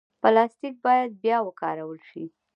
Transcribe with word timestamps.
پلاستيک 0.21 0.75
باید 0.85 1.09
بیا 1.23 1.37
وکارول 1.47 1.99
شي. 2.09 2.23